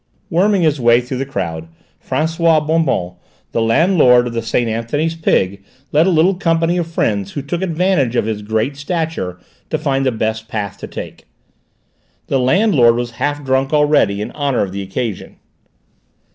[0.31, 1.67] Worming his way through the crowd,
[2.03, 3.13] François Bonbonne,
[3.51, 7.61] the landlord of the Saint Anthony's Pig, led a little company of friends who took
[7.61, 11.25] advantage of his great stature to find the best path to take.
[12.29, 15.35] The landlord was half drunk already in honour of the occasion.